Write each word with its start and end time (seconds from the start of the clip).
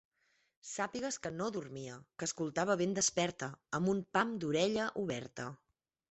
Sàpigues 0.67 1.17
que 1.25 1.31
no 1.33 1.49
dormia, 1.57 1.97
que 2.21 2.27
escoltava 2.29 2.75
ben 2.81 2.95
desperta, 2.99 3.49
amb 3.81 3.91
un 3.93 4.01
pam 4.17 4.31
d'orella 4.45 4.87
oberta. 5.03 5.47